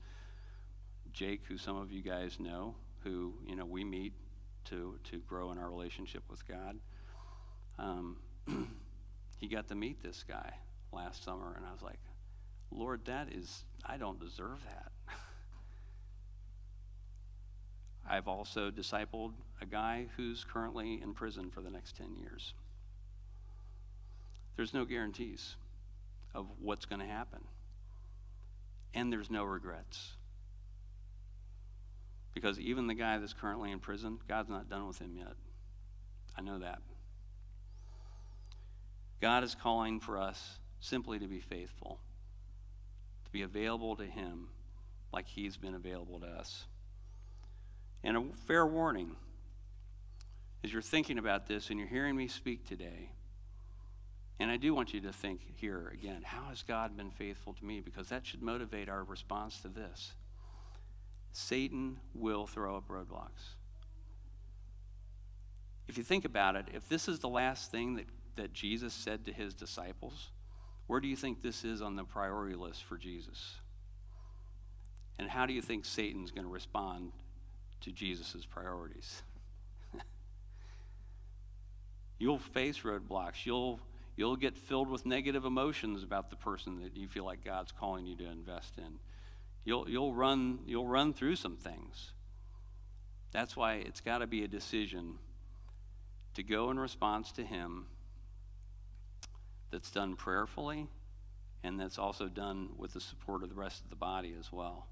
[1.12, 2.74] Jake, who some of you guys know,
[3.04, 4.12] who, you know, we meet
[4.66, 6.78] to, to grow in our relationship with God.
[7.78, 8.16] Um,
[9.38, 10.54] he got to meet this guy
[10.92, 11.98] last summer, and I was like,
[12.70, 14.92] Lord, that is, I don't deserve that.
[18.08, 22.54] I've also discipled a guy who's currently in prison for the next 10 years.
[24.56, 25.56] There's no guarantees.
[26.34, 27.44] of what's going to happen.
[28.94, 30.12] And there's no regrets.
[32.34, 35.34] Because even the guy that's currently in prison, God's not done with him yet.
[36.36, 36.80] I know that.
[39.22, 42.00] God is calling for us simply to be faithful,
[43.24, 44.48] to be available to Him
[45.12, 46.66] like He's been available to us.
[48.02, 49.14] And a fair warning
[50.64, 53.10] as you're thinking about this and you're hearing me speak today,
[54.40, 57.64] and I do want you to think here again how has God been faithful to
[57.64, 57.80] me?
[57.80, 60.14] Because that should motivate our response to this.
[61.32, 63.56] Satan will throw up roadblocks.
[65.88, 68.06] If you think about it, if this is the last thing that,
[68.36, 70.30] that Jesus said to his disciples,
[70.86, 73.56] where do you think this is on the priority list for Jesus?
[75.18, 77.12] And how do you think Satan's going to respond
[77.82, 79.22] to Jesus' priorities?
[82.18, 83.44] You'll face roadblocks.
[83.44, 83.80] You'll,
[84.16, 88.06] you'll get filled with negative emotions about the person that you feel like God's calling
[88.06, 88.98] you to invest in.
[89.64, 92.12] You'll, you'll, run, you'll run through some things.
[93.30, 95.18] That's why it's got to be a decision
[96.34, 97.86] to go in response to Him
[99.70, 100.88] that's done prayerfully
[101.64, 104.86] and that's also done with the support of the rest of the body as well.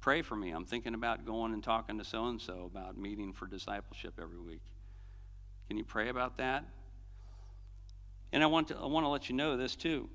[0.00, 0.50] Pray for me.
[0.50, 4.38] I'm thinking about going and talking to so and so about meeting for discipleship every
[4.38, 4.60] week.
[5.68, 6.64] Can you pray about that?
[8.32, 10.08] And I want to, I want to let you know this too.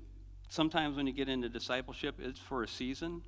[0.48, 3.22] Sometimes when you get into discipleship, it's for a season.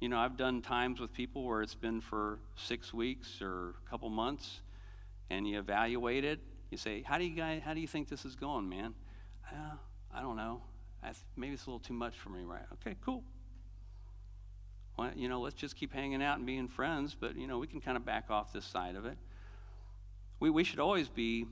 [0.00, 3.90] You know, I've done times with people where it's been for six weeks or a
[3.90, 4.60] couple months,
[5.28, 6.38] and you evaluate it.
[6.70, 7.62] You say, "How do you guys?
[7.64, 8.94] How do you think this is going, man?"
[9.50, 9.76] Uh,
[10.14, 10.62] I don't know.
[11.02, 12.62] I th- maybe it's a little too much for me, right?
[12.74, 13.24] Okay, cool.
[14.96, 17.66] Well, you know, let's just keep hanging out and being friends, but you know, we
[17.66, 19.16] can kind of back off this side of it.
[20.40, 21.46] We, we should always be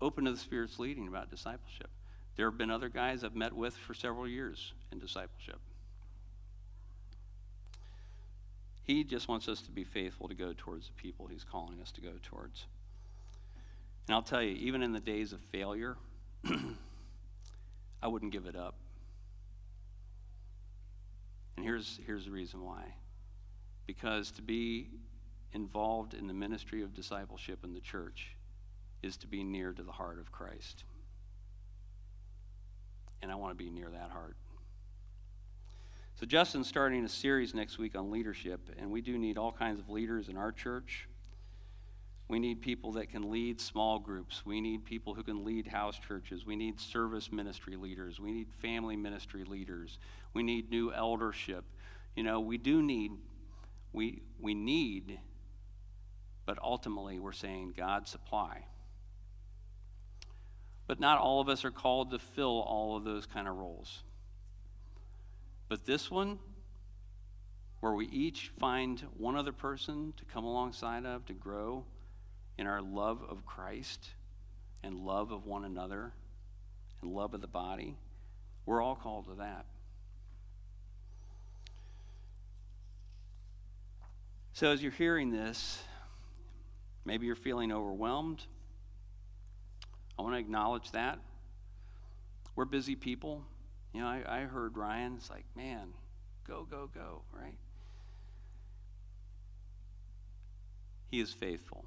[0.00, 1.90] open to the Spirit's leading about discipleship.
[2.36, 5.58] There have been other guys I've met with for several years in discipleship.
[8.86, 11.90] He just wants us to be faithful to go towards the people He's calling us
[11.92, 12.66] to go towards.
[14.06, 15.96] And I'll tell you, even in the days of failure,
[18.02, 18.76] I wouldn't give it up.
[21.56, 22.94] And here's, here's the reason why.
[23.86, 24.88] Because to be
[25.52, 28.36] involved in the ministry of discipleship in the church
[29.02, 30.84] is to be near to the heart of Christ.
[33.22, 34.36] And I want to be near that heart.
[36.18, 39.78] So, Justin's starting a series next week on leadership, and we do need all kinds
[39.78, 41.08] of leaders in our church.
[42.28, 44.44] We need people that can lead small groups.
[44.44, 46.44] We need people who can lead house churches.
[46.44, 48.18] We need service ministry leaders.
[48.18, 49.98] We need family ministry leaders.
[50.34, 51.64] We need new eldership.
[52.16, 53.12] You know, we do need,
[53.92, 55.20] we, we need
[56.46, 58.64] but ultimately we're saying God supply.
[60.86, 64.04] But not all of us are called to fill all of those kind of roles.
[65.68, 66.38] But this one,
[67.80, 71.84] where we each find one other person to come alongside of to grow
[72.56, 74.10] in our love of Christ
[74.82, 76.12] and love of one another
[77.02, 77.96] and love of the body,
[78.64, 79.66] we're all called to that.
[84.52, 85.82] So, as you're hearing this,
[87.06, 88.42] Maybe you're feeling overwhelmed.
[90.18, 91.20] I want to acknowledge that.
[92.56, 93.44] We're busy people.
[93.96, 95.88] You know, I, I heard Ryan, it's like, man,
[96.46, 97.56] go, go, go, right?
[101.10, 101.86] He is faithful.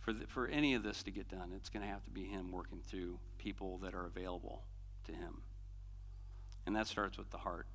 [0.00, 2.24] For, the, for any of this to get done, it's going to have to be
[2.24, 4.64] Him working through people that are available
[5.06, 5.40] to Him.
[6.66, 7.66] And that starts with the heart.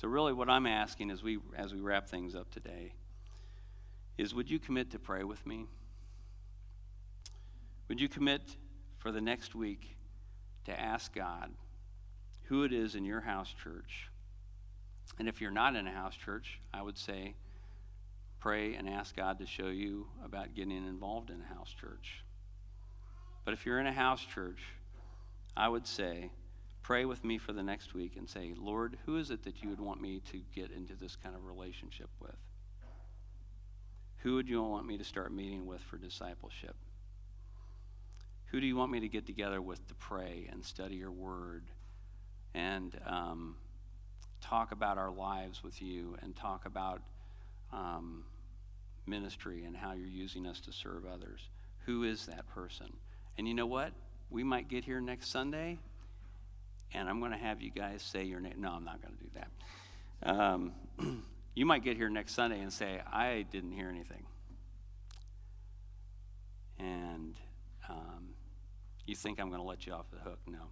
[0.00, 2.92] So, really, what I'm asking as we, as we wrap things up today
[4.16, 5.66] is would you commit to pray with me?
[7.88, 8.42] Would you commit
[8.98, 9.96] for the next week
[10.64, 11.50] to ask God
[12.44, 14.10] who it is in your house church?
[15.18, 17.34] And if you're not in a house church, I would say
[18.40, 22.24] pray and ask God to show you about getting involved in a house church.
[23.44, 24.62] But if you're in a house church,
[25.56, 26.30] I would say
[26.82, 29.68] pray with me for the next week and say, Lord, who is it that you
[29.68, 32.36] would want me to get into this kind of relationship with?
[34.18, 36.76] Who would you want me to start meeting with for discipleship?
[38.50, 41.64] Who do you want me to get together with to pray and study your word
[42.54, 43.56] and um,
[44.40, 47.00] talk about our lives with you and talk about
[47.72, 48.24] um,
[49.06, 51.48] ministry and how you're using us to serve others?
[51.86, 52.92] Who is that person?
[53.38, 53.92] And you know what?
[54.30, 55.78] We might get here next Sunday,
[56.92, 58.54] and I'm going to have you guys say your name.
[58.58, 60.30] No, I'm not going to do that.
[60.32, 60.72] Um,
[61.54, 64.24] You might get here next Sunday and say, I didn't hear anything.
[66.78, 67.34] And
[67.88, 68.29] um,
[69.10, 70.38] you think I'm going to let you off the hook.
[70.46, 70.70] No.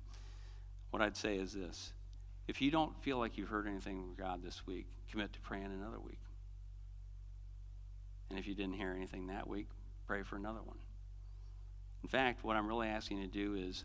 [0.90, 1.92] what I'd say is this
[2.46, 5.66] if you don't feel like you've heard anything from God this week, commit to praying
[5.66, 6.20] another week.
[8.30, 9.68] And if you didn't hear anything that week,
[10.06, 10.78] pray for another one.
[12.02, 13.84] In fact, what I'm really asking you to do is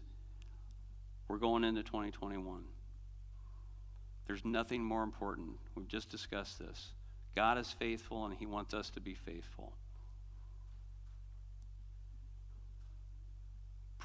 [1.27, 2.63] we're going into 2021.
[4.27, 5.57] There's nothing more important.
[5.75, 6.91] We've just discussed this.
[7.35, 9.73] God is faithful and He wants us to be faithful.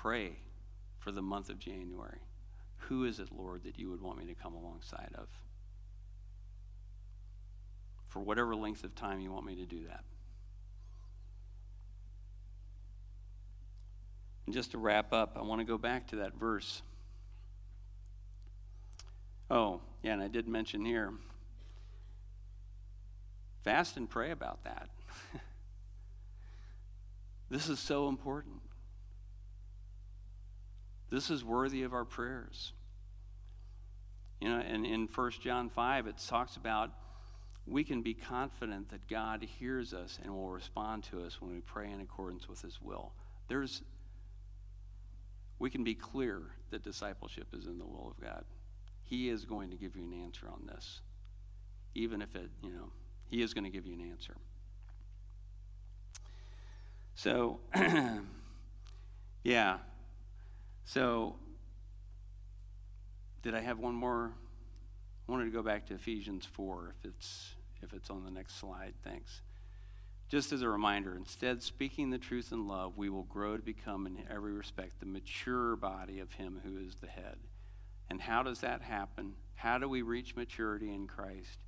[0.00, 0.36] Pray
[1.00, 2.20] for the month of January.
[2.82, 5.26] Who is it, Lord, that you would want me to come alongside of?
[8.06, 10.04] For whatever length of time you want me to do that.
[14.46, 16.82] And just to wrap up, I want to go back to that verse.
[19.50, 21.12] Oh, yeah, and I did mention here
[23.64, 24.90] fast and pray about that.
[27.50, 28.60] this is so important.
[31.10, 32.72] This is worthy of our prayers.
[34.40, 36.90] You know, and in 1 John 5, it talks about
[37.66, 41.60] we can be confident that God hears us and will respond to us when we
[41.60, 43.12] pray in accordance with his will.
[43.48, 43.82] There's
[45.58, 48.44] we can be clear that discipleship is in the will of God.
[49.02, 51.00] He is going to give you an answer on this.
[51.94, 52.92] Even if it, you know,
[53.26, 54.36] He is going to give you an answer.
[57.14, 57.58] So,
[59.42, 59.78] yeah.
[60.88, 61.36] So,
[63.42, 64.32] did I have one more?
[65.28, 67.50] I wanted to go back to Ephesians 4 if it's
[67.82, 68.94] if it's on the next slide.
[69.04, 69.42] Thanks.
[70.30, 74.06] Just as a reminder, instead, speaking the truth in love, we will grow to become,
[74.06, 77.36] in every respect, the mature body of Him who is the head.
[78.08, 79.34] And how does that happen?
[79.56, 81.58] How do we reach maturity in Christ?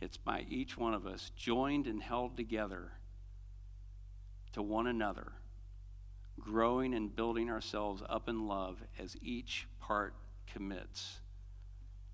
[0.00, 2.92] It's by each one of us joined and held together
[4.52, 5.32] to one another,
[6.40, 10.14] growing and building ourselves up in love as each part
[10.52, 11.18] commits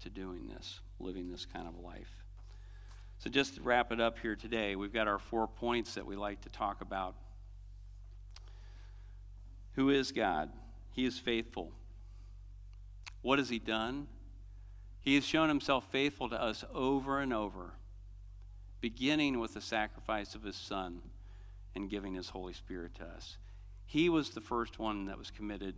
[0.02, 2.24] to doing this, living this kind of life.
[3.18, 6.16] So, just to wrap it up here today, we've got our four points that we
[6.16, 7.14] like to talk about.
[9.74, 10.50] Who is God?
[10.92, 11.72] He is faithful.
[13.22, 14.08] What has He done?
[15.00, 17.74] He has shown Himself faithful to us over and over,
[18.80, 21.02] beginning with the sacrifice of His Son
[21.74, 23.36] and giving His Holy Spirit to us.
[23.90, 25.74] He was the first one that was committed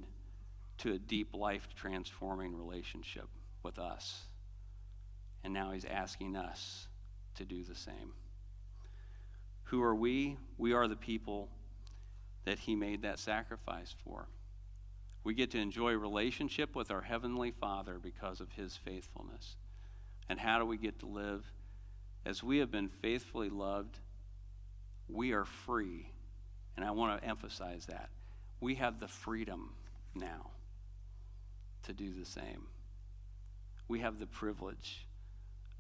[0.76, 3.26] to a deep life transforming relationship
[3.62, 4.24] with us.
[5.42, 6.88] And now He's asking us
[7.36, 8.12] to do the same.
[9.64, 10.36] Who are we?
[10.58, 11.48] We are the people
[12.44, 14.28] that he made that sacrifice for.
[15.24, 19.56] We get to enjoy relationship with our heavenly Father because of his faithfulness.
[20.28, 21.50] And how do we get to live?
[22.26, 24.00] As we have been faithfully loved,
[25.08, 26.11] we are free.
[26.76, 28.08] And I want to emphasize that.
[28.60, 29.74] We have the freedom
[30.14, 30.50] now
[31.84, 32.66] to do the same.
[33.88, 35.06] We have the privilege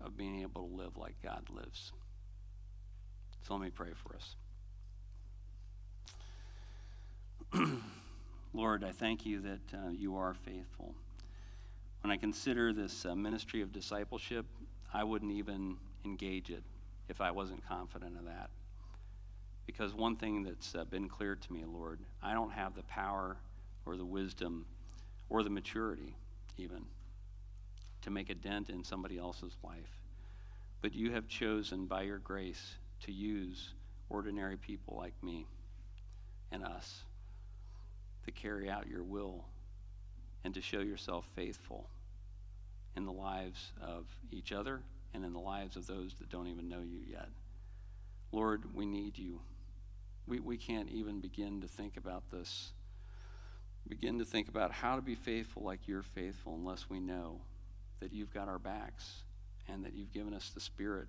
[0.00, 1.92] of being able to live like God lives.
[3.46, 4.36] So let me pray for us.
[8.54, 10.94] Lord, I thank you that uh, you are faithful.
[12.02, 14.46] When I consider this uh, ministry of discipleship,
[14.92, 16.62] I wouldn't even engage it
[17.08, 18.50] if I wasn't confident of that.
[19.66, 23.36] Because one thing that's uh, been clear to me, Lord, I don't have the power
[23.86, 24.66] or the wisdom
[25.28, 26.16] or the maturity,
[26.58, 26.84] even
[28.02, 29.98] to make a dent in somebody else's life.
[30.80, 33.70] But you have chosen by your grace to use
[34.10, 35.46] ordinary people like me
[36.50, 37.02] and us
[38.24, 39.44] to carry out your will
[40.44, 41.88] and to show yourself faithful
[42.96, 44.82] in the lives of each other
[45.14, 47.28] and in the lives of those that don't even know you yet.
[48.32, 49.40] Lord, we need you.
[50.26, 52.72] We, we can't even begin to think about this.
[53.88, 57.40] Begin to think about how to be faithful like you're faithful unless we know
[58.00, 59.24] that you've got our backs
[59.68, 61.08] and that you've given us the Spirit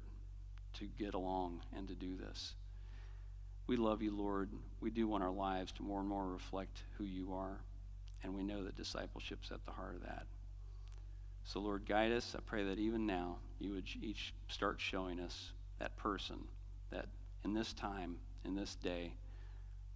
[0.73, 2.55] to get along and to do this.
[3.67, 4.49] We love you, Lord.
[4.81, 7.61] We do want our lives to more and more reflect who you are,
[8.23, 10.25] and we know that discipleship's at the heart of that.
[11.45, 12.35] So, Lord, guide us.
[12.37, 16.39] I pray that even now you would each start showing us that person
[16.89, 17.07] that
[17.43, 19.13] in this time, in this day,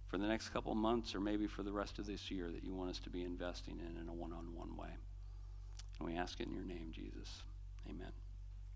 [0.08, 2.74] for the next couple months or maybe for the rest of this year that you
[2.74, 4.88] want us to be investing in in a one on one way.
[5.98, 7.42] And we ask it in your name, Jesus.
[7.88, 8.12] Amen.